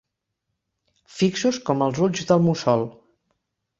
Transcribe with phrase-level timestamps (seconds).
[1.17, 2.87] Fixos com els ulls del mussol.